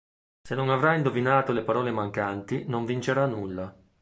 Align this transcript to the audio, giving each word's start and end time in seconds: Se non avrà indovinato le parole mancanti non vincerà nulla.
Se 0.45 0.55
non 0.55 0.71
avrà 0.71 0.95
indovinato 0.95 1.51
le 1.51 1.61
parole 1.61 1.91
mancanti 1.91 2.65
non 2.67 2.85
vincerà 2.85 3.27
nulla. 3.27 3.71